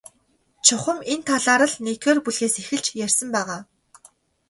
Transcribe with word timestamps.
Чухам 0.65 0.99
энэ 1.13 1.25
талаар 1.27 1.61
л 1.71 1.75
нэгдүгээр 1.85 2.19
бүлгээс 2.23 2.55
эхэлж 2.61 2.85
ярьсан 3.05 3.29
байгаа. 3.35 3.61